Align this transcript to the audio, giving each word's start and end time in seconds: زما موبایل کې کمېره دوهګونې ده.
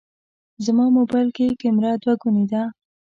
زما 0.65 0.85
موبایل 0.97 1.27
کې 1.35 1.57
کمېره 1.61 1.91
دوهګونې 2.03 2.45
ده. 2.51 2.61